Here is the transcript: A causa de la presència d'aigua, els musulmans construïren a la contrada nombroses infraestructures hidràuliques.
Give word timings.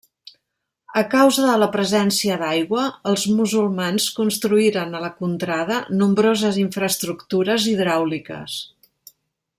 A 1.01 1.01
causa 1.09 1.43
de 1.49 1.57
la 1.63 1.67
presència 1.75 2.37
d'aigua, 2.43 2.87
els 3.11 3.27
musulmans 3.41 4.09
construïren 4.21 4.95
a 5.01 5.05
la 5.07 5.13
contrada 5.21 5.79
nombroses 6.01 6.61
infraestructures 6.67 7.73
hidràuliques. 7.75 8.61